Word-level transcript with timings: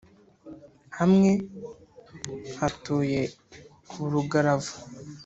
Hamwe 0.97 1.31
hatuye 2.59 3.21
Burugaravu 3.93 4.73